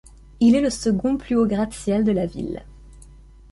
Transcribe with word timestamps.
Il 0.39 0.55
est 0.55 0.61
le 0.61 0.71
second 0.71 1.15
plus 1.15 1.35
haut 1.35 1.45
gratte-ciel 1.45 2.03
de 2.03 2.11
la 2.11 2.25
ville. 2.25 2.65